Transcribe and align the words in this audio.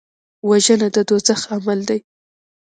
وژنه 0.49 0.87
د 0.95 0.97
دوزخ 1.09 1.39
عمل 1.53 1.79
دی 1.89 1.99